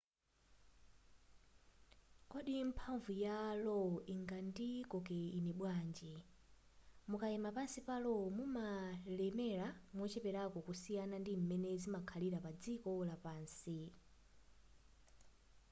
[2.31, 3.79] kodi mphamvu ya lo
[4.13, 6.13] ingandikoke ine bwanji
[7.09, 9.67] mukayima pansi pa lo mumalemera
[9.97, 13.79] mocheperako kusiyana ndi m'mene zimakhalira padziko lapansi